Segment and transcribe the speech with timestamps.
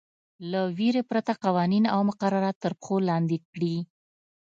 [0.51, 3.75] له وېرې پرته قوانین او مقررات تر پښو لاندې کړي.